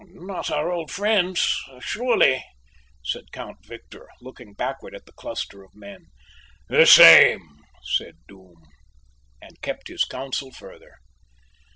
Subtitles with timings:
[0.13, 1.47] "Not our old friends,
[1.79, 2.43] surely?"
[3.03, 6.07] said Count Victor, looking backward at the cluster of men.
[6.69, 7.47] "The same,"
[7.83, 8.63] said Doom,
[9.43, 10.95] and kept his counsel further.